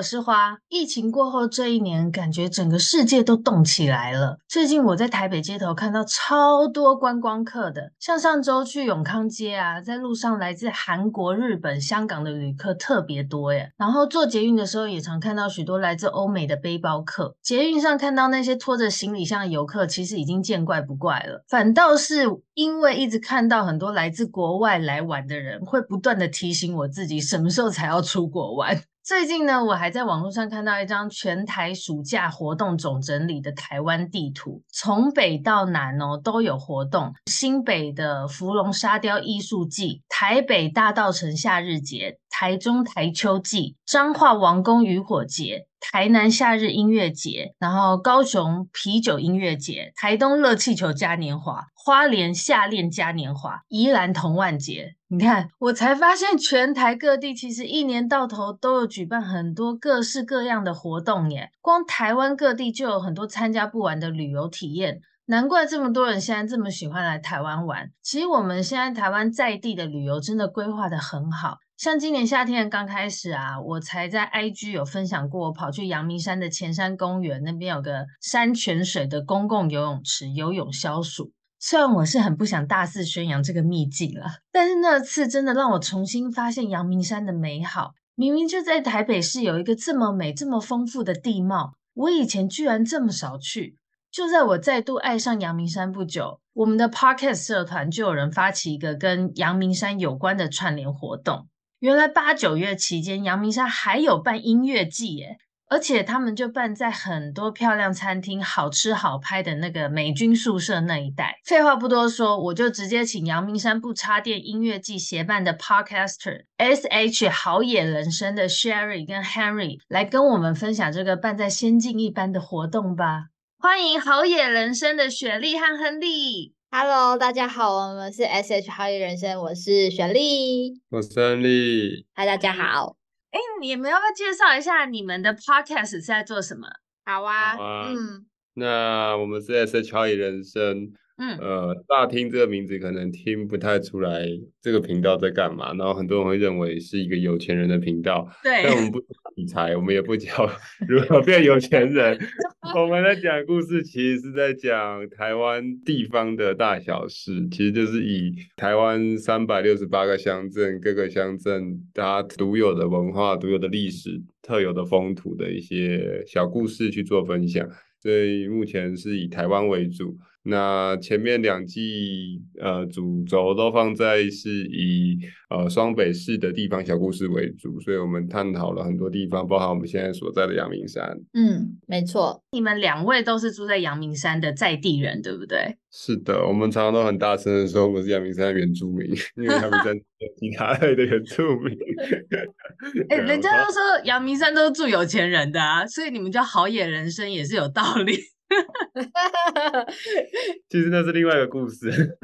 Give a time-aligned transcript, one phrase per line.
[0.00, 0.56] 我是花。
[0.70, 4.38] 疫情过后这一年，感觉整个世界都动起来了。
[4.48, 13.70] 最近我在台北街头看到超多观光客的，像上周去永康街啊，在路上来自韩国、日本、香港的旅客特别多耶。
[13.76, 17.36] 然后坐捷运的时候，也常看到许多来自欧美的背包客。
[17.42, 21.44] 捷运上看到那些拖着行李箱的游客，其实已经见怪不怪了。
[21.46, 28.80] 反倒是因为一直看到很多来自国外来玩的人，会不断的提醒我自己，什么时候才要出国玩。
[29.10, 37.12] 最近呢，我还在网络上看到一张全台暑假活动总整理的台湾地图，从北到南哦都有活动。
[37.26, 45.66] 新北的芙蓉沙雕艺术季，台北大道城夏日节，台中台秋季，彰化王宫渔火节。
[45.82, 54.94] 台南夏日音乐节，然后高雄啤酒音乐节，台东热气球嘉年华，花莲夏恋嘉年华，宜兰童万节。
[55.08, 61.50] 你看，我才发现全台各地其实一年到头都有举办很多各式各样的活动耶。
[61.62, 67.90] 光台湾各地就有很多参加不完的旅游体验，难怪这么多人现在这么喜欢来台湾玩。
[68.02, 71.56] 其实我们现在台湾在地的旅游真的规划得很好。
[71.80, 81.32] 像今年夏天刚开始啊，我才在 IG 有分享过，我跑去阳明山的前山公园那边有个山泉水的公共游泳池游泳消暑。
[81.58, 87.92] 虽然我是很不想大肆宣扬这个秘境了，但是那次真的让我重新发现阳明山的美好。
[88.14, 93.78] 明明就在台北市有一个这么美、这么丰富的地貌，我以前居然这么少去。
[94.12, 101.46] 就在我再度爱上阳明山不久，我们的 Podcast 社团就有人发起一个跟阳明山有关的串联活动。
[101.80, 111.38] 原来八九月期间，阳明山还有办音乐季耶，而且他们就办在很多漂亮餐厅、好吃好拍的那个美军宿舍那一带。
[111.42, 123.28] 废话不多说，我就直接请阳明山不插电音乐季协办的 Podcaster SH 好野人生的 Sherry 跟 Henry 来跟我们分享这个办在仙境一般的活动吧。
[123.58, 126.54] 欢迎好野人生的雪莉和亨利。
[126.72, 132.06] Hello，大家好，我们是 SH 好野人生，我是雪莉，我是安利。
[132.14, 132.96] 嗨，大家好。
[133.32, 136.68] 哎，你们要不要介绍一下你们的 Podcast 是在做什么？
[137.04, 138.24] 好啊，好啊嗯，
[138.54, 140.92] 那我们是 SH 好野人生。
[141.20, 144.26] 嗯，呃，乍听这个名字可能听不太出来
[144.62, 148.26] 这个频道在干嘛，然后很多人会认为是一个有钱人的频道。
[148.42, 148.98] 对，但我们不
[149.34, 150.50] 理财，我们也不教
[150.88, 152.18] 如何变有钱人。
[152.74, 167.68] 我们在讲故事，其实是在讲台湾地方的大小事，其实就是以台湾三百六十八个乡镇，各个乡镇它独有的文化、独有的历史、特有的风土的一些小故事去做分享。
[168.02, 170.16] 所以目前是以台湾为主。
[170.42, 175.18] 那前面两季，呃，主轴都放在是以
[175.50, 181.14] 呃双北市的地方小故事为主，所以我们探讨了很多地方，包含我们现在所在的阳明山。
[181.34, 182.42] 嗯，没错。
[182.52, 185.76] 你们两位都是住在阳明山的在地人，对不对？
[185.92, 189.06] 是的，我们常常都很大声的说我们是阳明山的原住民，
[189.36, 191.76] 因为阳明山 有其他类的原住民。
[193.10, 198.14] 哎、欸，人家都说阳明山都是住有钱人的啊，所以你们叫好野人生也是有道理。
[200.68, 201.90] 其实那是另外一个故事。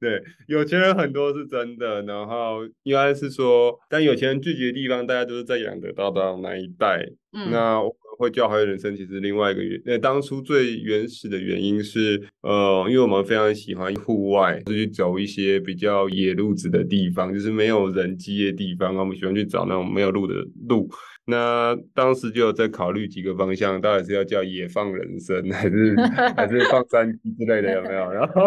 [0.00, 7.06] 对，有钱人很多是真的，然后应该是说，但有钱人聚集的地方，大家都是在养德大道那一带。
[7.32, 20.34] 嗯，那我们会叫好友人生，其实另外一个原，那当初最原始的原因是，呃，因为我们非常喜欢户外，就去走一些比较野路子的地方，就是没有人迹的地方，我们喜欢去找那种没有路的
[20.68, 20.88] 路。
[21.28, 25.96] 那当时就有在考虑几个方向，到底是要叫野放人生，还是
[26.36, 28.12] 还是放山鸡之类的，有没有？
[28.12, 28.46] 然后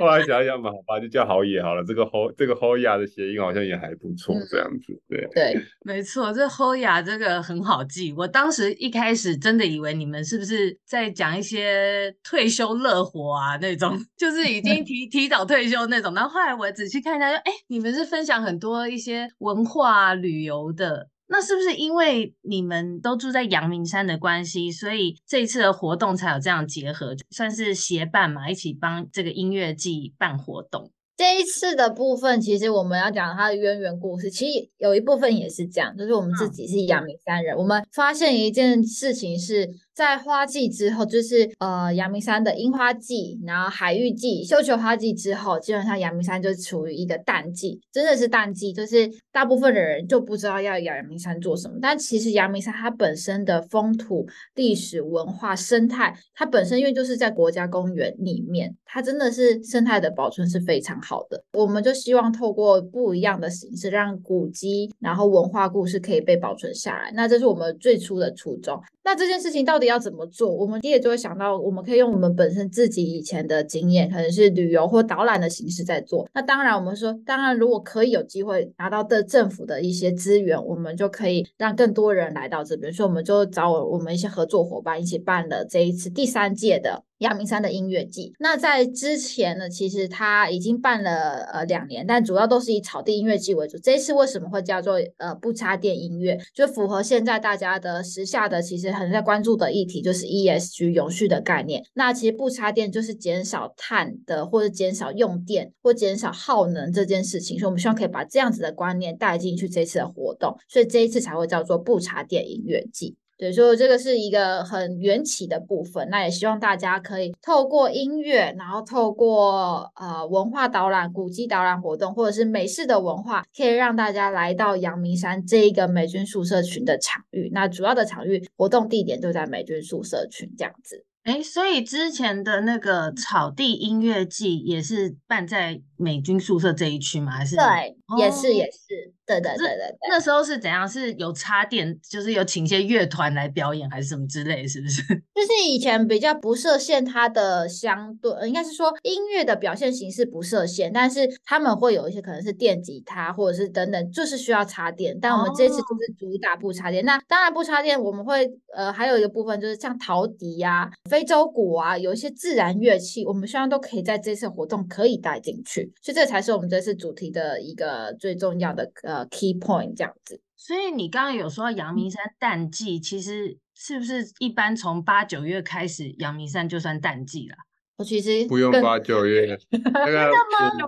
[0.00, 1.84] 后来想一想嘛，好吧，就叫好野好了。
[1.84, 8.12] 这个好，这个好野的谐音好像也还不错，这样子，对对，没错，这好野这个很好记。
[8.16, 16.12] 我当时一开始真的以为你们是不是在讲一些退休乐活啊那种， 就是已经提提早退休那种。
[16.12, 21.08] 然后后来我仔细看一下，就哎，你们是分享很多一些文化旅游的。
[21.28, 30.90] 那是不是因为你们都住在阳明山的关系，所以这一次的活动才有这样结合，算是协办嘛，一起帮这个音乐季办活动？
[31.16, 51.78] 这一次的部分，其实我们要讲它的渊源故事，其实有一部分也是这样，就是我们自己是阳明山人，嗯、我们发现一件事情是在花季之后，就是呃阳明山的樱花季，然后海芋季、绣球花季之后，基本上阳明山就处于一个淡季，真的是淡季，就是大部分的人就不知道要阳明山做什么。
[51.80, 61.42] 但其实阳明山它本身的风土、历史、文化、生态，它本身因为就是在国家公园里面，它真的是生态的保存是非常好的。
[61.54, 67.10] 我们就希望透过不一样的形式，让古迹然后文化故事可以被保存下来。
[67.14, 68.78] 那这是我们最初的初衷。
[69.02, 70.54] 那这件事情到底要怎么做？
[70.54, 76.28] 我们第一就会想到，我们可以用我们本身自己以前的经验，可能是旅游或导览的形式在做。
[76.34, 82.92] 那当然，我们说，当然如果可以有机会拿到的政府的一些资源，我们就可以让更多人来到这边。
[82.92, 87.04] 所以我们就找我们一些合作伙伴一起办了这一次第三届的。
[87.18, 93.78] 阳明山的音乐季，那在之前呢，其实他已经办了呃两年，但主要都是以草地音乐季为主。
[93.78, 96.38] 这一次为什么会叫做呃不插电音乐？
[96.54, 101.82] 就符合现在大家的时下的其实很在关注的议题，就是 ESG 永续的概念。
[101.94, 107.58] 那其实不插电就是减少碳的，或者减少用电或减少耗能这件事情。
[107.58, 113.16] 所以我们希望可以把这样子的观念带进去这次的活动，所以这一次才会叫做不插电音乐季。
[113.38, 116.08] 对，所以这个是一个很缘起的部分。
[116.08, 127.50] 那也希望大家可以透过音乐，然后透过呃文化导览、古迹导览活动，或者是美式的文化，可以让大家来到阳明山这一个美军宿舍群的场域。
[127.52, 131.04] 那主要的场域活动地点就在美军宿舍群这样子。
[131.24, 137.32] 哎，所以之前的那个草地音乐季也是办在美军宿舍这一区吗？
[137.32, 137.56] 还是？
[137.56, 139.12] 对，也是，也是。
[139.26, 140.88] 对对对对对，那时候是怎样？
[140.88, 145.02] 是有插电，就是有请一些乐团来表演，还是什么之类，是不是？
[145.34, 155.18] 就是以前比较不设限，它的相对应该是说音乐的表现形式不设限，但是他们会有一些可能是电吉他或者是等等，就是需要插电。
[155.20, 157.02] 但我们这次就是主打不插电。
[157.02, 165.85] 哦、那当然不插电，我们会呃还有一个部分就是像陶笛呀、非洲鼓啊，有一些自然乐器，我们希望都可以在这次活动可以带进去。
[166.02, 169.26] 所以这才是我们这次主题的一个最重要的呃。
[169.28, 177.56] Key point 这样子，所以你刚刚有说阳明山淡季，其实是不是一般从八九月开始，阳明山就算淡季了？
[177.96, 179.58] 我其实不用八九月，
[179.92, 180.30] 那个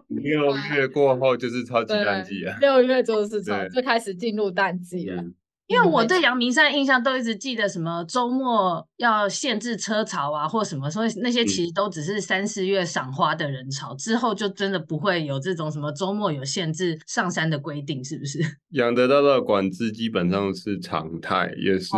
[0.08, 5.22] 六月过后就是超级淡季啊，六月就是从就开始进入淡季了。
[5.68, 18.40] 因为我对阳明山印象都一直记得什么周末要限制车潮啊，或什么，所以那些其实都只是三四月赏花的人潮，之后就真的不会有这种什么周末有限制上山的规定，是不是？
[18.70, 21.92] 仰德大道的管制基本上是常态，也是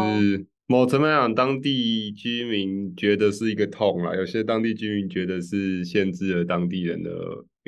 [0.67, 7.11] 某层面讲，当地居民觉得是一个痛啦，有些当地居民觉得是限制了当地人的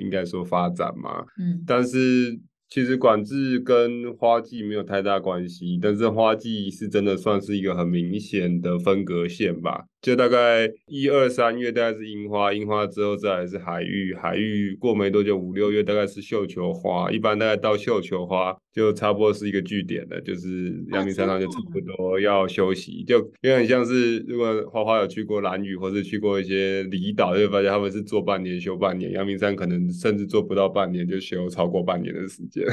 [0.02, 2.40] 应该说发展嘛，嗯，但是。
[2.72, 9.84] 其实管制跟花季没有太大关系，但是花季是真的算是一个很明显的分隔线吧。
[10.02, 32.64] 就大概一二三月大概是樱花，樱花之后再来是海芋，海芋过没多久五六月大概是绣球花，一般大概到绣球花就差不多是一个据点了，就是阳明山上就差不多要休息，就有点像是如果花花有去过蓝屿或是去过一些离岛，就会发现他们是做半年休半年，阳明山可能甚至做不到半年就休超过半年的时间，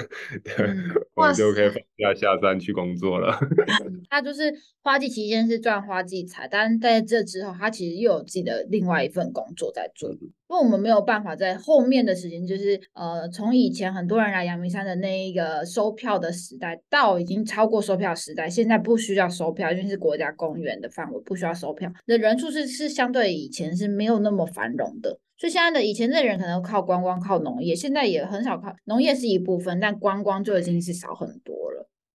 [0.43, 0.65] 对，
[1.13, 3.39] 我们就可以放假下山去工作了。
[4.09, 7.18] 它就是花季期间是赚花季财，但是在这。
[7.23, 31.58] 之后，他其实又有自己的另外一份工作在做，因为我们没有办法在后面的时间，就是呃，从以前很多人来阳明山的那一个收票的时代，到已经超过收票时代，现在不需要收票，因为是国家公园的范围，不需要收票，那人数是是相对以前是没有那么繁荣的，所以现在的以前的人可能靠观光、靠农业，现在也很少靠农业是一部分，但观光就已经是少很多了。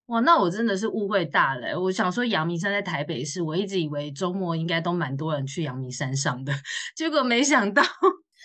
[0.07, 1.79] 哇，那我真的是误会大了。
[1.79, 6.53] 我想说阳明山在台北市，我一直以为周末应该都蛮多人去阳明山上的，
[6.95, 7.81] 结果没想到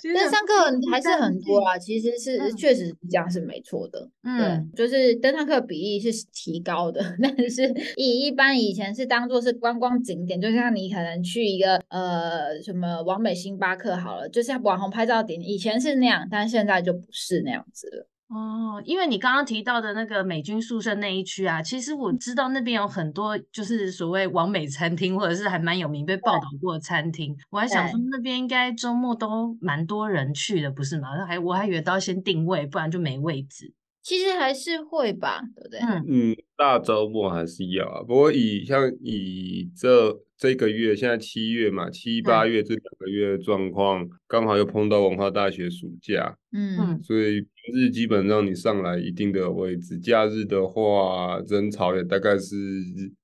[0.03, 1.77] 登山客还是很多啊。
[1.77, 18.07] 其实是、嗯、确实这样是没错的，嗯，对，就是登山客比例是提高的， 但是以一般以前是当做是观光景点，就像你可能去一个呃什么完美星巴克好了，就是网红拍照点，以前是那样，但现在就不是那样子了。
[18.33, 27.37] 哦，因为你刚刚提到的那个美军宿舍那一区啊，其实我知道那边有很多就是所谓王美餐厅，或者是还蛮有名被报道过的餐厅。
[27.51, 31.09] 我还想说那边应该周末都蛮多人去的，不是吗？
[31.27, 33.75] 还我还以为都要先定位，不然就没位置。
[34.03, 35.81] 其实还是会吧，对不对？
[35.81, 38.03] 嗯嗯，大周末还是要啊。
[38.03, 40.21] 不过以像以这。
[40.41, 52.57] 这个月现在七月嘛，七八月这两个月的状况，刚好又碰到文化大学暑假，嗯，所以平日基本上你上来一定的位置，假日的话人潮也大概是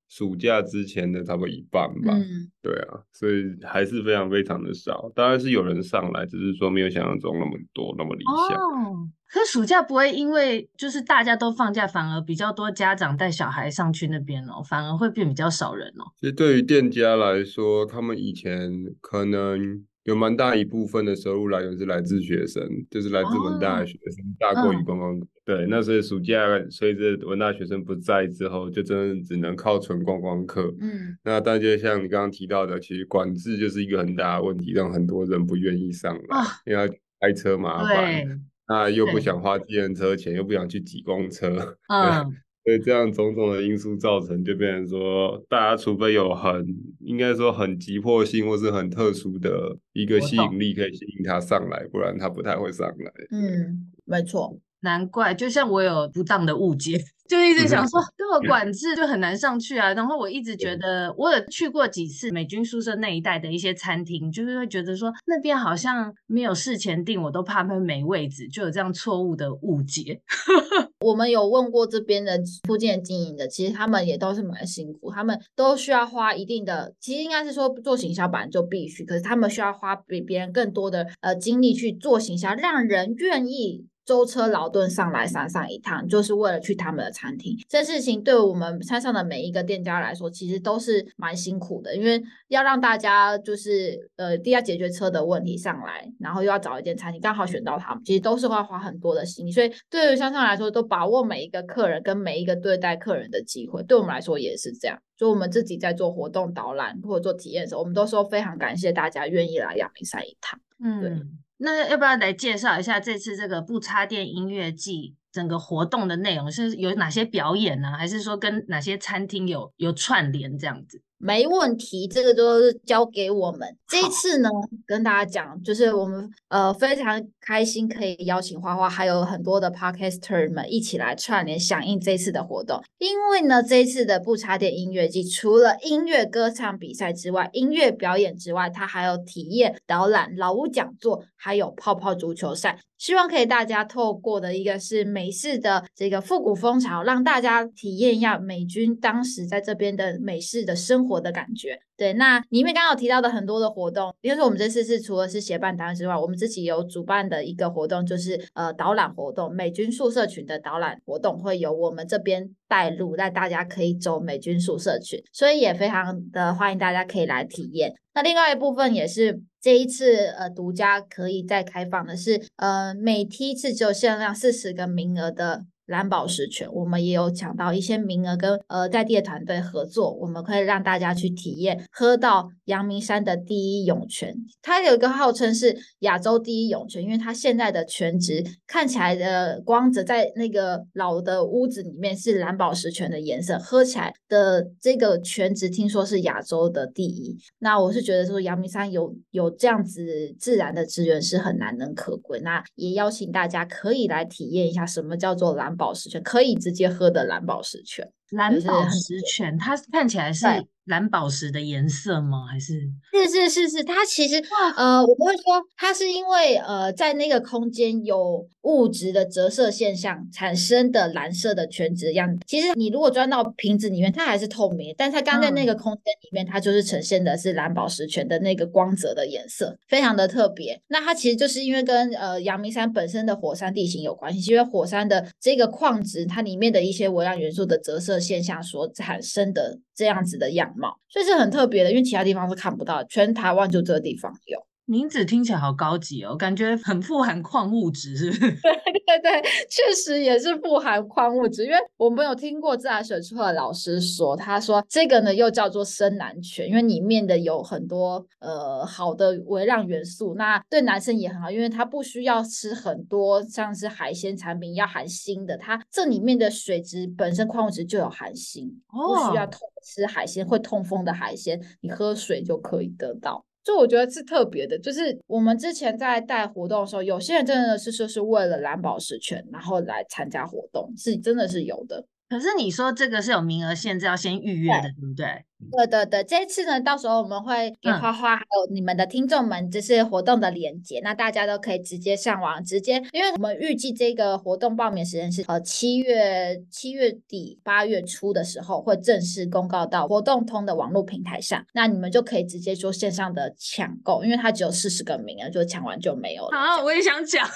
[0.08, 2.14] 暑假之前的差不多一半吧。
[2.14, 5.10] 嗯，对啊，所以还是非常非常的少。
[5.14, 8.56] 当然是有人上来，只是说没有想象中那么多那么理想。
[8.56, 16.04] 哦，可暑假不会因为就是大家都放假，反而比较多家长带小孩上去那边哦，反而会变比较少人哦。
[16.20, 18.70] 其实对于店家来说，他们以前
[19.00, 19.84] 可能。
[20.06, 25.16] 有蛮大一部分的收入来源是来自学生，就是来自文大的学生，哦、大过于观光。
[25.16, 30.72] 嗯、对，那所以暑假随着文大学生不在之后，就真的只能靠纯观光客。
[30.80, 36.88] 嗯，那但就像你刚刚提到的，其实管制就是一个很大的问题，让很多人不愿意上来，哦、因为
[37.20, 41.76] 开车麻烦，那又不想花自行车钱，又不想去挤公车。
[41.88, 42.32] 嗯。
[42.66, 46.66] 所以这样种种的因素造成，就变成说，大家除非有很
[46.98, 53.12] 应该说很急迫性，或是很特殊的一个吸引力可以吸引他上来，不然他不太会上来。
[53.30, 54.58] 嗯，没错。
[54.80, 59.92] 难怪，就像我有不当的误解，就一直想说都有管制就很难上去啊。
[59.94, 70.20] 然后我一直觉得，我有去过几次美军宿舍那一带的一些餐厅，就是会觉得说那边好像没有事前订，我都怕会没位置，就有这样错误的误解。
[71.04, 83.86] 我们有问过这边的附近的经营的，其实他们也都是蛮辛苦，他们都需要花一定的，其实应该是说做行销本就必须，可是他们需要花比别人更多的呃精力去做行销，让人愿意。
[84.06, 87.54] 舟车劳顿上来山上一趟，就是为了去他们的餐厅。
[87.68, 99.50] 这事情对我们山上的每一个店家来说，其实都是蛮辛苦的，因为要让大家就是呃，第一解决车的问题上来，然后又要找一间餐厅，刚好选到他们，其实都是会花很多的心力。
[99.50, 104.96] 所以对于山上来说，都把握每一个客人跟每一个对待客人的机会，对我们来说也是这样。
[105.16, 110.60] 就我们自己在做活动导览或者做体验的时候，我们都说非常感谢大家愿意来阳明山一趟。
[110.78, 111.10] 嗯，对。
[111.58, 117.92] 那要不要来介绍一下这次这个不插电音乐季整个活动的内容是有哪些表演呢？
[117.96, 121.02] 还是说跟哪些餐厅有有串联这样子？
[121.18, 123.76] 没问题，这个都是交给我们。
[123.88, 124.50] 这一次呢，
[124.86, 132.82] 跟大家讲，就是我们呃非常开心可以邀请花花，还有很多的 Podcaster 们一起来串联响应这次的活动。
[132.98, 142.78] 因为呢，这一次的不插电音乐季，除了音乐歌唱比赛之外，音乐表演之外，它还有体验导览、老屋讲座，还有泡泡足球赛。
[142.98, 151.78] 希望可以大家透过的一个是美式的这个复古风潮，让大家体验一下美军当时在这边的美式的生活活的感觉。
[151.96, 167.94] 对，那里面刚刚有提到的很多的活动，比如说我们这次是除了是协办单位之外，我们自己有主办的一个活动，就是呃导览活动，美军宿舍群的导览活动会由我们这边带路，带大家可以走美军宿舍群，所以也非常的欢迎大家可以来体验。
[168.12, 175.64] 那另外一部分也是这一次呃独家可以再开放的是，呃每梯次只有限量四十个名额的。
[175.86, 184.34] 蓝宝石泉，我们也有抢到一些名额，跟呃在地的团队合作，我们可以让大家去体验喝到阳明山的第一涌泉。
[184.60, 197.36] 它有一个号称是亚洲第一涌泉，因为它现在的泉质看起来的光泽在那个老的屋子里面是蓝宝石泉的颜色，喝起来的这个泉质听说是亚洲的第一。
[197.60, 208.10] 那我是觉得说阳明山有有这样子自然的资源是很难能可贵，那也邀请大家可以来体验一下什么叫做蓝宝石泉，可以直接喝的蓝宝石泉。
[208.30, 210.46] 蓝宝石泉，它看起来是
[210.84, 212.46] 蓝宝石的颜色吗？
[212.50, 214.42] 还是是是是是，它其实
[214.76, 215.42] 呃，我不会说
[215.76, 222.40] 它是因为呃，在那个空间有物质的折射现象产生的蓝色的泉子样子。
[222.46, 230.80] 其实你如果钻到瓶子里面，它还是透明，但它刚在那个空间里面，它就是呈现的是蓝宝石泉的那个光泽的颜色，非常的特别。
[230.86, 238.15] 那它其实就是因为跟呃阳明山本身的火山地形有关系，因为火山的这个矿质，它里面的一些微量元素的折射。
[238.20, 244.65] 现象所产生的这样子的样貌，所以是很特别的，因为其他地方是看不到，全台湾就这个地方有。
[244.86, 248.40] 名字听起来好高级哦，感觉很富含矿物质，是不是？
[249.06, 251.64] 对对对，确实也是富含矿物质。
[251.64, 273.45] 因为我们有听过自来水处的老师说，他说这个呢又叫做深蓝泉，因为里面的有很多呃好的微量元素，那对男生也很好，因为他不需要吃很多像是海鲜产品要含锌的，它这里面的水质本身矿物质就有含锌，哦、不需要痛吃海鲜会痛风的海鲜，你喝水就可以得到。
[273.66, 282.06] 就我觉得是特别的，就是我们之前在带活动的时候，有些人真的是说是为了蓝宝石圈，然后来参加活动，是真的是有的。
[282.28, 285.44] 可是你说这个是有名额限制，要先预约的，对，对不对？
[285.72, 306.58] 对对对，这一次呢，到时候我们会给花花还有你们的听众们，就是活动的链接，嗯、那大家都可以直接上网，直接，因为我们预计这个活动报名时间是呃七月七月底八月初的时候会正式公告到活动通的网络平台上，那你们就可以直接做线上的抢购，因为它只有四十个名额，就抢完就没有了。
[306.58, 307.48] 啊，我也想讲。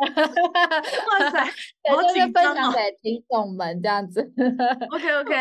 [0.00, 1.52] 哇塞，好紧
[1.84, 2.02] 张哦！
[2.02, 4.22] 就是分享给听众们这样子。
[4.90, 5.34] OK OK，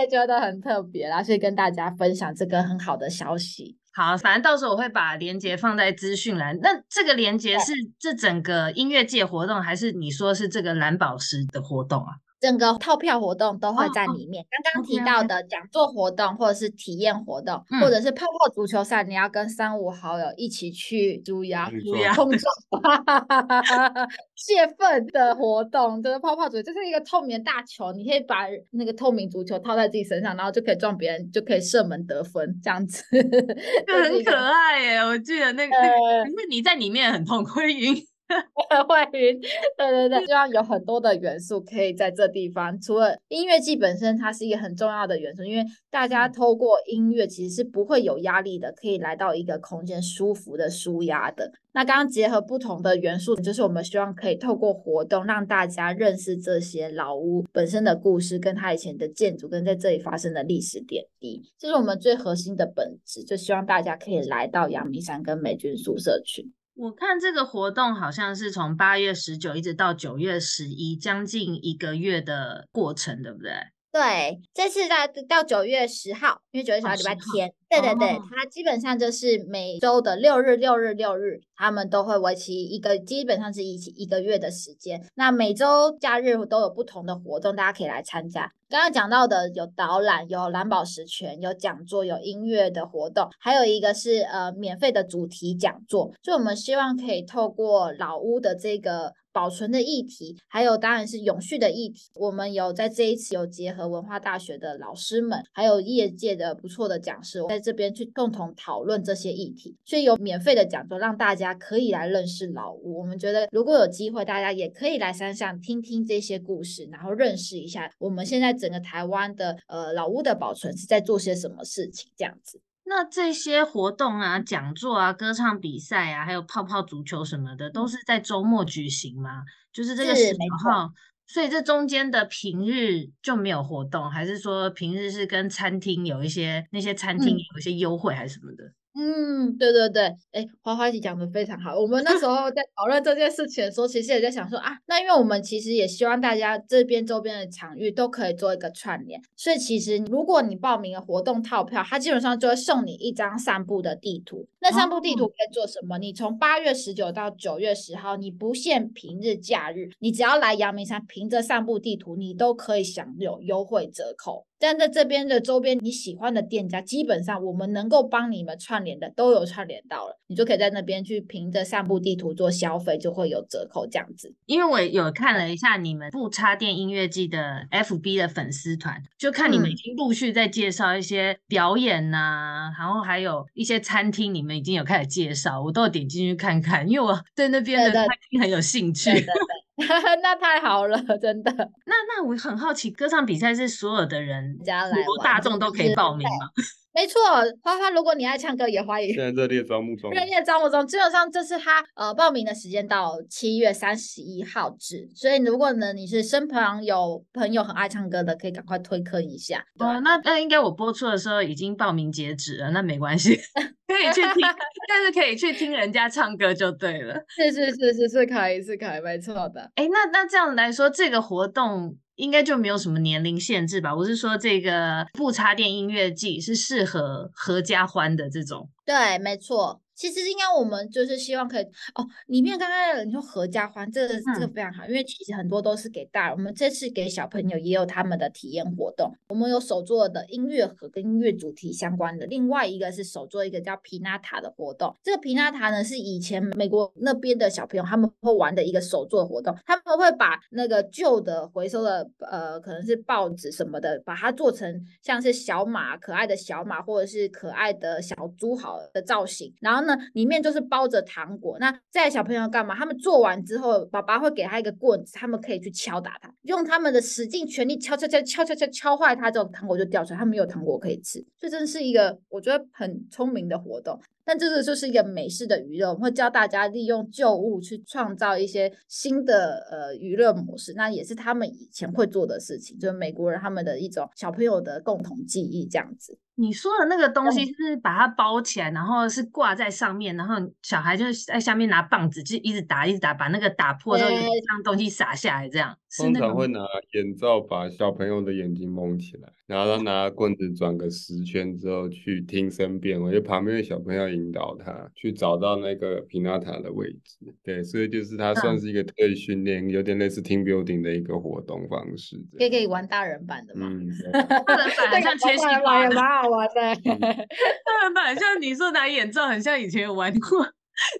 [0.00, 3.76] 也觉得很特别啦，所以跟大家分享这个很好的消息。
[3.94, 6.58] 好，反正到时候我会把链接放在资讯栏。
[6.62, 12.12] 那这个链接是这整个音乐界活动，还是你说是这个蓝宝石的活动啊？
[12.38, 14.44] 整个套票活动都会在里面。
[14.44, 22.54] Oh, 刚刚提到的讲座活动，或者是体验活动，嗯、或者是泡泡足球赛，你要跟三五好友一起去猪鸭猪鸭碰撞
[24.36, 34.98] 泄愤的活动，就是泡泡足球，就是一个透明大球，你可以把那个透明足球套在自己身上，然后就可以撞别人，就可以射门得分，这样子， 就很可爱耶！
[34.98, 37.96] 我记得那个，那个，因为你在里面很痛，会晕。
[38.88, 39.40] 会晕，
[39.78, 42.78] 对对对，希望有很多的元素可以在这地方。
[42.80, 51.52] 除了音乐季本身，它是一个很重要的元素，因为大家透过音乐其实是不会有压力的，可以来到一个空间舒服的舒压的。
[51.72, 63.22] 那刚刚结合不同的元素，就是我们希望可以透过活动让大家认识这些老屋本身的故事，跟它以前的建筑跟在这里发生的历史点滴，这是我们最核心的本质。
[63.22, 66.50] 就希望大家可以来到阳明山跟美军宿舍群。
[66.76, 73.52] 我看这个活动好像是从八月十九一直到九月十一，将近一个月的过程，对不对？
[73.96, 77.50] 对，这次到到九月十号，因为九月十号礼拜天。
[77.68, 85.02] 对对对，它基本上就是每周的六日、六日、六日，他们都会为期一个，基本上是一起一个月的时间。
[85.14, 88.52] 那每周假日都有不同的活动，大家可以来参加。
[88.68, 96.12] 刚刚讲到的有导览、有蓝宝石泉、有讲座、有音乐的活动，还有一个是呃免费的主题讲座。
[96.22, 107.44] 所以我们希望可以透过老屋的这个保存的议题，还有当然是永续的议题，我们有在这一次有结合文化大学的老师们，还有业界的不错的讲师。
[107.50, 112.98] 在这边去共同讨论这些议题，所以有免费的讲座，让大家可以来认识老屋。
[113.00, 122.10] 我们觉得如果有机会，大家也可以来山上听听这些故事，然后认识一下我们现在整个台湾的呃老屋的保存是在做些什么事情。
[122.16, 129.42] 这样子，那这些活动啊、讲座啊、歌唱比赛啊，还有泡泡足球什么的，都是在周末举行吗？
[129.72, 130.90] 就是这个十九号。
[131.28, 138.72] 所以这中间的平日就没有活动，还是说平日是跟餐厅有一些那些餐厅有一些优惠还是什么的？
[138.98, 141.78] 嗯嗯，对对对，哎，花花姐讲的非常好。
[141.78, 154.46] 我们那时候在讨论这件事情的时候，其实也在想说啊，那因为我们其实也希望大家这边周边的场域都可以做一个串联，所以其实如果你报名了活动套票，它基本上就会送你一张散步的地图。
[154.60, 155.96] 那散步地图可以做什么？
[155.96, 164.46] 哦、你从八月十九到九月十号，你不限平日假日，你只要来阳明山，凭着散步地图，你都可以享有优惠折扣。
[164.58, 174.34] 但在这边的周边，你喜欢的店家，基本上我们能够帮你们串联的都有串联到了，你就可以在那边去凭着散步地图做消费，就会有折扣这样子。
[174.46, 189.10] 因为我有看了一下你们不插电音乐季的 FB 的粉丝团，就看你们已经陆续在介绍一些表演呐、啊，嗯、然后还有一些餐厅，你们已经有开始介绍，我都有点进去看看，因为我对那边的餐厅很有兴趣。
[189.10, 189.34] 对对对
[190.22, 191.52] 那太好了， 真的。
[191.84, 196.48] 那那我很好奇，歌唱比赛是所有的人家来，大众都可以报名吗？
[196.96, 197.20] 没错，
[197.62, 199.12] 花花，如果你爱唱歌，也欢迎。
[199.12, 200.86] 现在热烈招募中， 热烈招募中。
[200.86, 209.62] 基本上这是他呃报名的时间到七月三十一号止，所以如果呢你是身旁有朋友很爱唱歌的，可以赶快推坑一下。
[209.78, 213.36] 哦，那那应该我播出的时候已经报名截止了，那没关系，
[213.86, 214.42] 可以去听，
[214.88, 217.14] 但是可以去听人家唱歌就对了。
[217.28, 219.70] 是是是是是可以是可以，没错的。
[219.74, 221.98] 哎，那那这样来说，这个活动。
[222.16, 223.94] 应该就没有什么年龄限制吧？
[223.94, 228.68] 我是说，这个不插电音乐季是适合合家欢的这种。
[228.84, 229.80] 对，没错。
[229.96, 239.10] 其实应该我们就是希望可以哦，里面刚刚你说合家欢，这个这个非常好，嗯、因为其实很多都是给大人，我们这次给小朋友也有他们的体验活动。
[239.28, 244.94] 我们有手做的音乐盒跟音乐主题相关的，另外一个是手做一个叫皮纳塔的活动。
[245.02, 259.85] 这个皮纳塔呢是以前美国那边的小朋友他们会玩的一个手做活动，他们会把那个旧的回收的呃可能是报纸什么的，把它做成像是小马可爱的小马或者是可爱的小猪好的造型，然后。
[259.86, 261.56] 呢，里面就是包着糖果。
[261.58, 262.74] 那在小朋友干嘛？
[262.74, 271.24] 他们做完之后，爸爸会给他一个棍子，他们可以去敲打它，用他们的使劲全力敲敲敲敲敲敲敲坏它，之后糖果就掉出来，他们有糖果可以吃。
[271.38, 273.98] 这真是一个我觉得很聪明的活动。
[274.26, 286.18] 但这个就是一个美式的娱乐，我们会教大家利用旧物去创造一些新的呃娱乐模式，那也是他们以前会做的事情，就是美国人他们的一种小朋友的共同记忆这样子。
[286.38, 295.78] 你说的那个东西是把它包起来，然后是挂在上面，然后小孩就是在下面拿棒子就一直打，一直打，把那个打破之后，让东西洒下来，这样。
[295.98, 296.60] 通常会拿
[296.92, 307.18] 眼罩把小朋友的眼睛蒙起来，然后他拿棍子转个十圈之后去听声辨位，我觉得旁边的小朋友引导他去找到那个皮纳塔的位置。
[307.42, 312.16] 对，所以就是他算是一个特意训练，有点类似 team building 的一个活动方式。
[312.36, 313.66] 可以可以玩大人版的嘛？
[313.70, 315.88] 嗯，大人版 像切西瓜
[316.28, 320.46] 哇塞，当然吧，像你说拿眼罩，很像以前有玩过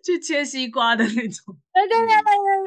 [0.04, 1.56] 去切西瓜的那种。
[1.74, 2.06] 对对对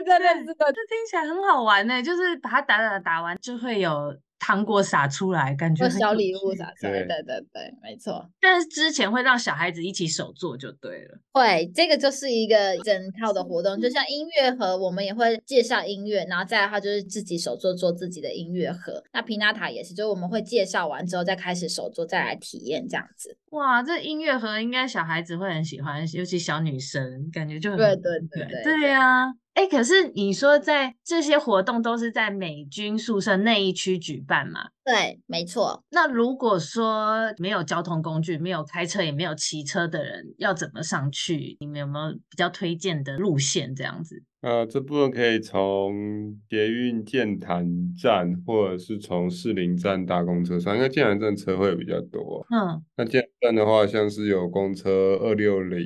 [0.06, 4.16] 对对对，这听起来很好玩呢，就是把它打打打完就会有。
[4.40, 8.26] 糖果撒出来，感觉小礼物撒出来，对对对对，没错。
[8.40, 11.20] 但是之前会让小孩子一起手做就对了。
[11.34, 19.04] 会，这个就是一个整套的活动，就像音乐盒，我们也会介绍音乐，然后再的话就是自己手做做自己的音乐盒。
[19.14, 23.38] 那皮纳塔也是，就是我们会介绍完之后再开始手做，再来体验这样子。
[23.52, 29.34] 哇，这音乐盒应该小孩子会很喜欢，尤其小女生，感觉就很对对对对对呀。
[29.56, 34.70] 哎，可是你说在这些活动都是在美军宿舍那一区举办吗？
[34.86, 35.84] 对，没错。
[35.90, 41.58] 那如果说没有交通工具，没有开车，也没有骑车的人，要怎么上去？
[41.60, 43.76] 你们有没有比较推荐的路线？
[43.76, 44.24] 这样子？
[44.42, 52.46] 呃，这部分可以从捷运剑潭站，或者是从士林站搭公车上，因为剑潭站车会比较多。
[52.50, 55.82] 嗯，那剑潭站的话，像是有公车二六零、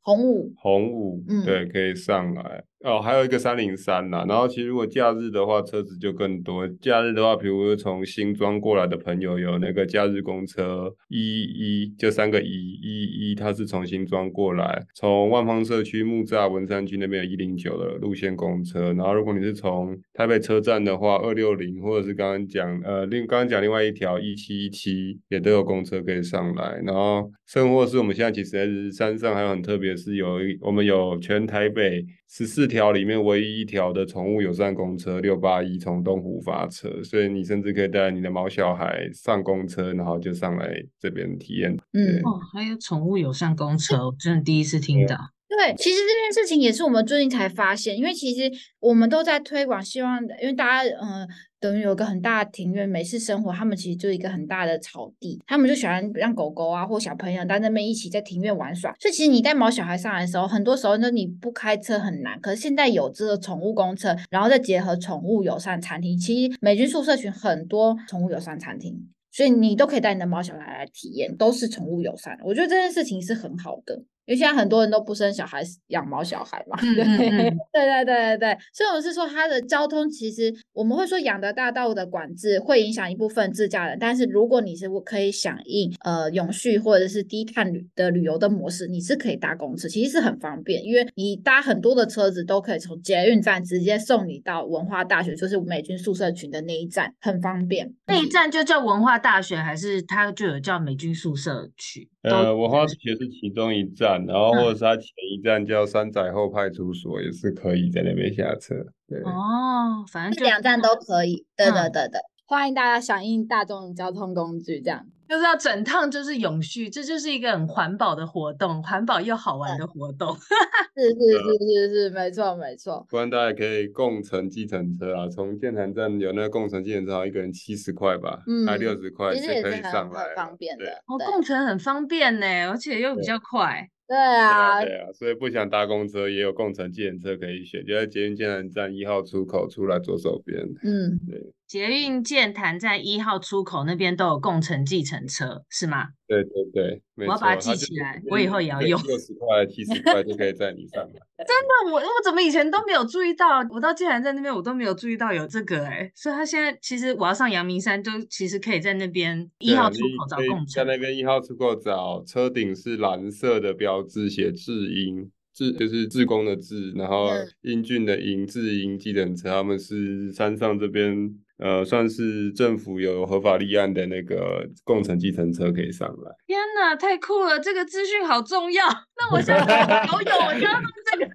[0.00, 2.64] 红五、红五，嗯，对，可以上来。
[2.84, 4.24] 哦，还有一个三零三呐。
[4.28, 6.66] 然后其实如果假日的话，车子就更多。
[6.80, 17.91] 假日的话，比如说从新庄过来的朋友，有那个假日公车一一，就三个一一一，它是从新庄过来，从万芳社区木栅文山区那边有一零九的。
[17.98, 41.72] 路线公车，然后如果你是从台北车站的话，二六零或者是刚刚讲呃另刚刚讲另外一条一七一七也都有公车可以上来，然后甚或是我们现在其实在山上还有很特别是有一我们有全台北十四条里面唯一一条的宠物友善公车六八一从东湖发车，所以你甚至可以带你的毛小孩上公车，然后就上来这边体验。
[41.92, 45.16] 嗯哦，还有宠物友善公车，我真的第一次听到。
[45.54, 51.28] 对，其实这件事情也是我们最近才发现，因为其实我们都在推广，希望因为大家嗯、呃，
[51.60, 58.94] 等于有个很大的庭院，美式生活，他们其实就一个很大的草地，他们就喜欢让狗狗啊或小朋友在那边一起在庭院玩耍。
[58.98, 72.38] 所以其实你带毛小孩上来的时候，很多时候呢你不开车很难，可是现在有这个宠物公车，然后再结合宠物友善餐厅，其实美军宿舍群很多宠物友善餐厅，所以你都可以带你的毛小孩来体验，都是宠物友善。
[72.42, 74.02] 我觉得这件事情是很好的。
[74.26, 97.92] 因为现在很多人都不生小孩，养毛小孩嘛，对、嗯嗯嗯、对 对对对对，所以我是说，它的交通其实我们会说养德大道的管制会影响一部分自驾人，但是如果你是可以响应呃永续或者是低碳旅的旅游的模式，你是可以搭公车，其实是很方便，因为你搭很多的车子都可以从捷运站直接送你到文化大学，就是美军宿舍群的那一站，很方便。
[98.06, 102.08] 那一站就叫文化大学，还是它就有叫美军宿舍区？
[102.22, 108.74] 呃，文化大学是其中一站，然后或者是它前一站叫三仔后派出所，也是可以在那边下车。
[109.08, 111.44] 对哦，反正这两站都可以。
[111.56, 120.36] 对对对对，欢迎大家响应大众交通工具，这样就是要整趟就是永续，这就是一个很环保的活动，环保又好玩的活动。
[120.94, 123.06] 是是是是是，没错没错。
[123.08, 130.84] 不然大家可以共乘计程车啊，从建潭站有那个共乘计程车，一个人七十块吧，嗯，还六十块是可以上来，很方便的。
[131.06, 133.88] 哦，共乘很方便呢，而且又比较快。
[134.12, 140.60] 对啊，对啊，所以不想搭公车也有共乘计程车可以选，就在捷运建潭站一号出口出来左手边。
[140.82, 141.40] 嗯，对。
[141.66, 146.08] 捷运建潭站一号出口那边都有共乘计程车，是吗？
[146.32, 148.98] 对对对，我要把它记起来，我以后也要用。
[149.02, 151.12] 六十块、七十块就可以在你上来。
[151.44, 153.58] 真的，我我怎么以前都没有注意到？
[153.70, 160.66] 我到竟然在那边我都没有注意到有这个哎、欸，所以他现在其实我要上阳明山，就其实可以在那边一号出口找共乘。
[160.74, 165.30] 在那边一号出口找车顶是蓝色的标志，写智英。
[165.54, 167.28] 志就是志工的志，然后
[167.62, 176.32] 英俊的英，志英计程车，他们是山上这边呃，算是政府有合法立案的那个共乘计程车可以上来。
[176.46, 177.60] 天哪，太酷了！
[177.60, 178.84] 这个资讯好重要。
[179.16, 181.30] 那我现在好有，我就要弄这个。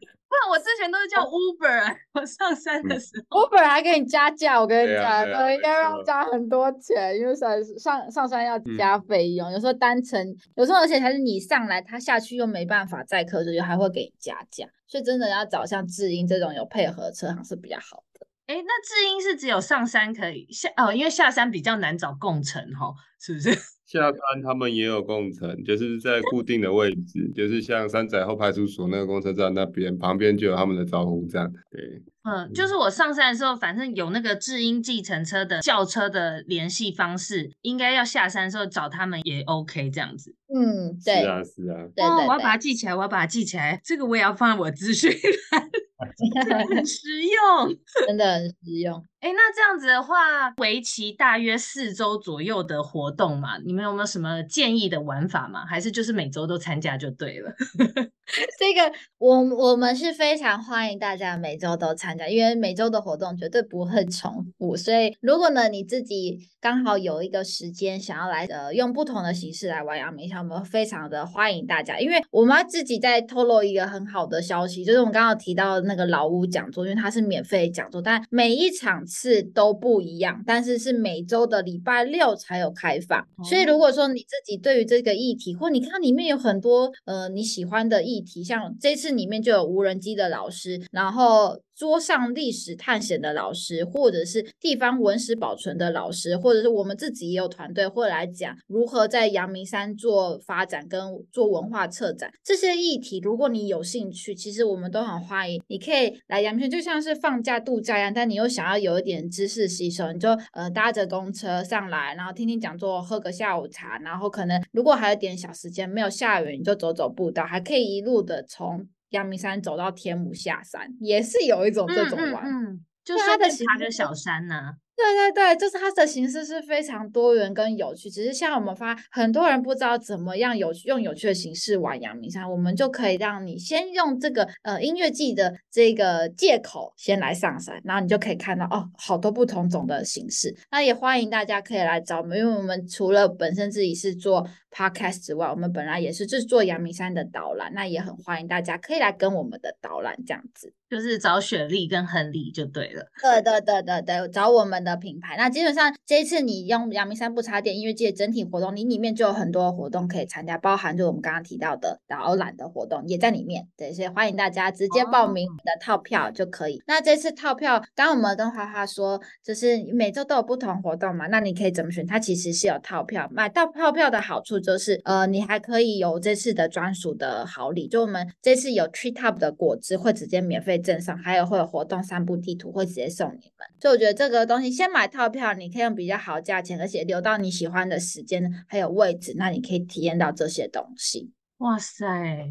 [0.50, 18.28] 我之前都是叫 Uber， 我上山的时候，Uber 还给你加价，我跟你讲，对，应该要加很多钱，因为上上上山要加费用，有时候单程，有时候而且还是你上来，他下去又没办法载客，所以还会给你加价，所以真的要找像智英这种有配合的车行是比较好的。
[18.47, 23.51] 哎，那智英是只有上山可以下哦，因为下山比较难找共乘齁，是不是？
[23.88, 31.49] 下山他们也有共乘，就是在固定的位置，就是像山仔后派出所那个公车站那边旁边就有他们的招呼站。
[31.71, 40.36] 对，嗯，就是我上山的时候，反正有那个智英计程车的轿车的联系方式，应该要下山的时候找他们也 OK 这样子。
[40.53, 41.88] 嗯，对，是啊，是啊。
[41.95, 45.69] 对，对，对，哦，我要把它记起来，我要把它记起来，这个我也要放在我的资讯栏。
[46.69, 47.75] 很实用，
[48.06, 49.01] 真的很实用。
[49.19, 55.65] 哎，那这样子的话，为期大约四周左右的活动嘛，你们有没有什么建议的玩法吗？
[55.65, 57.51] 还是就是每周都参加就对了？
[58.59, 64.75] 这个我我们是非常欢迎大家每周都参加，因为每周的活动绝对不会重复。
[64.75, 71.99] 所以如果呢你自己刚好有一个时间想要来呃用不同的形式来玩阳明山，我们非常的欢迎大家。
[71.99, 83.19] 因为我们要自己在透露一个很好的消息，就是我们刚刚提到那个老屋讲座，因为它是免费讲座，但每一场次都不一样，但是是每周的礼拜六才有开放。
[83.19, 91.62] 哦、所以如果说你自己对于这个议题，或你看里面有很多呃你喜欢的议题，像这次里面就有无人机的老师，然后。
[91.77, 100.99] 桌上历史探险的老师，或者是地方文史保存的老师，或者是我们自己也有团队会来讲如何在阳明山做发展跟
[101.31, 103.19] 做文化策展这些议题。
[103.23, 108.11] 如果你有兴趣，其实我们都很欢迎，你可以来阳明山，就像是放假度假一样。
[108.11, 118.87] 但你又想要有一点知识吸收，你就呃搭着公车上来，然后听听讲座，喝个下午茶，然后可能如果还有点小时间，没有下雨，你就走走步道，还可以一路的从。
[119.09, 124.73] 阳明山走到天母下山，也是有一种这种玩，嗯，嗯嗯就是它的他的小山呢、啊。
[124.97, 128.10] 对对对，就是它的形式是非常多元跟有趣。
[128.10, 140.55] 只是像我们发，很多人不知道怎么样有用有趣的形式玩阳明山，我们就可以让你先用这个呃音乐季的这个借口先来上山，然后你就可以看到哦，好多不同种的形式。
[140.71, 150.73] 那也欢迎大家可以来找我们，因为我们除了本身自己是做 podcast 之外，我们本来也是就是做阳明山的导览，那也很欢迎大家可以来跟我们的导览这样子。
[150.89, 153.05] 就是找雪莉跟亨利就对了。
[153.21, 155.36] 对对对对对，找我们的品牌。
[155.38, 163.67] 那基本上这一次你用阳明山不插电音乐季的整体活动，你里面就有很多活动可以参加，包含就我们刚刚提到的导览的活动也在里面。
[163.76, 166.78] 对，所以欢迎大家直接报名你的套票就可以。
[166.78, 172.08] 哦、那这次套票，刚刚我们跟花花说，就是每周都有不同活动嘛，那你可以怎么选？
[172.08, 180.78] 它其实是有套票，买到套票的好处就是，呃，你还可以有这次的专属的好礼，就我们这次有 Tree Top 的果汁会直接免费。
[180.78, 191.33] 赠送还有会有活动，三步地图会直接送你们，所以我觉得这个东西先买套票，你可以用比较好价钱，而且留到你喜欢的时间还有位置，那你可以体验到这些东西。
[191.57, 192.05] 哇塞，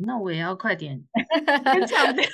[0.04, 1.00] 那我也要快点
[1.86, 2.28] 抢票。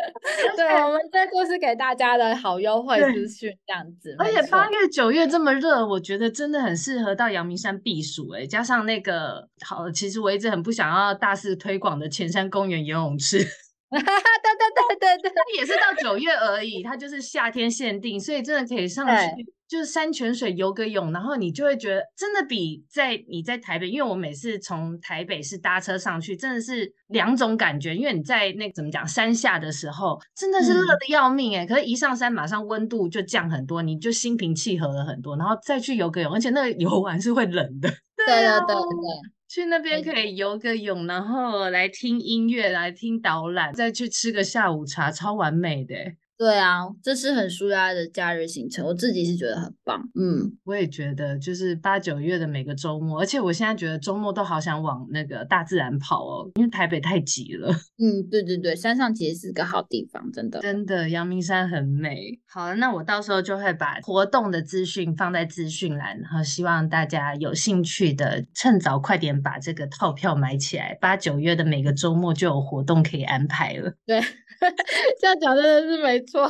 [0.56, 4.16] 对，我们这就是给大家的好优惠资讯，这样子。
[4.18, 8.30] 而且八月九月这么热，我觉得真的很适合到阳明山避暑。
[8.30, 13.46] 哎，加上那个好，其实我一直很不想要大肆推广的前山公园游泳池。
[13.90, 15.30] 哈哈，对对对对。
[15.30, 37.88] 对，也是到九月而已，它就是夏天限定，所以真的可以上去，就是山泉水游个泳，然后你就会觉得真的比在你在台北，因为我每次从台北是搭车上去，真的是两种感觉，因为你在那怎么讲山下的时候，真的是热的要命哎，可是一上山马上温度就降很多，你就心平气和了很多，然后再去游个泳，而且那个游完是会冷的，
[38.26, 39.39] 对啊，对对。
[39.50, 45.96] 去那边可以游个泳，然后来听音乐，来听导览，再去吃个下午茶，超完美的。
[46.40, 50.00] 对啊，这是很舒压的假日行程，我自己是觉得很棒。
[50.18, 57.68] 嗯，我也觉得，就是八九月的每个周末，而且我现在觉得周末都好想往那个大自然跑哦，因为台北太挤了。
[58.02, 60.60] 嗯，对对对，山上其实是个好地方，真的。
[60.60, 62.40] 真的，阳明山很美。
[62.48, 70.96] 好了，那我到时候就会把活动的资讯放在资讯栏，然后希望大家有兴趣的，趁早快点把这个套票买起来。
[71.02, 73.92] 八九月的每个周末就有活动可以安排了。
[74.06, 74.18] 对，
[75.20, 76.20] 这样讲真的是没。
[76.30, 76.46] 错，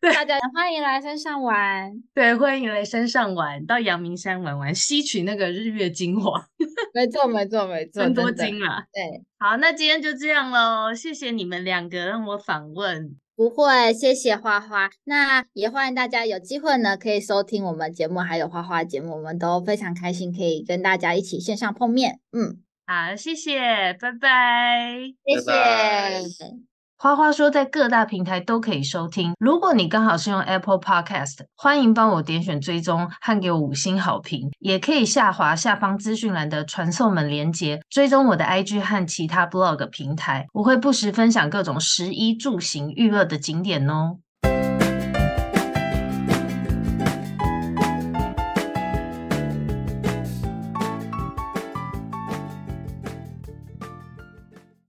[0.00, 1.90] 对大家欢迎来山上玩。
[2.14, 6.46] 对，欢迎来山上玩，到阳明山玩玩，吸取那个日月精华。
[6.94, 8.84] 没错，没错，没错，很多精啊。
[8.92, 13.16] 对，好，那今天就这样喽，谢谢你们两个让我访问。
[13.34, 14.90] 不会，谢谢花花。
[15.04, 22.20] 那也欢迎大家有机会呢，可以收听我们节目，还有花花节目，我们都非常开心可以跟大家一起线上碰面。
[22.32, 23.58] 嗯，好，谢谢，
[23.94, 25.46] 拜拜，谢谢。
[25.46, 26.69] 拜拜。
[27.02, 29.32] 花花说，在各大平台都可以收听。
[29.38, 34.50] 如果你刚好是用 Apple Podcast，欢迎帮我点选追踪和给我五星好评。
[34.58, 40.46] 也可以下滑下方资讯栏的传送门连接，追踪我的 IG 和其他 Blog 平台。
[40.52, 44.18] 我会不时分享各种食衣住行娱乐的景点哦。